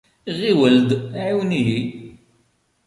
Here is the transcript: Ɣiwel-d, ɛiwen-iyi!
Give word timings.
Ɣiwel-d, 0.37 0.89
ɛiwen-iyi! 1.21 1.79